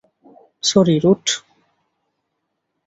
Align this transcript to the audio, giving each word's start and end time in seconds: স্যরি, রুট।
স্যরি, 0.63 0.95
রুট। 1.03 1.25